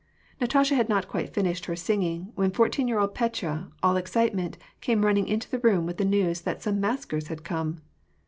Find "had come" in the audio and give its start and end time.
7.27-7.81